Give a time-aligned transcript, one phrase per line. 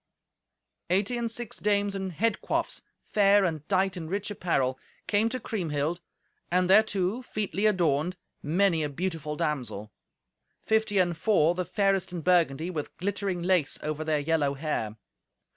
[0.89, 5.39] Eighty and six dames in head coifs, fair, and dight in rich apparel, came to
[5.39, 6.01] Kriemhild,
[6.49, 9.91] and thereto, featly adorned, many a beautiful damsel;
[10.65, 14.97] fifty and four, the fairest in Burgundy, with glittering lace over their yellow hair.